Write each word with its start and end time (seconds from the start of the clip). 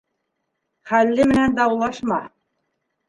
Хәлле 0.91 1.27
менән 1.33 1.55
даулашма. 1.59 2.21